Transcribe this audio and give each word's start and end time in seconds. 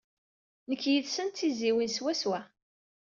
Nekk 0.69 0.83
yid-sen 0.91 1.27
d 1.29 1.33
tizziwin 1.35 1.91
swaswa. 1.97 2.39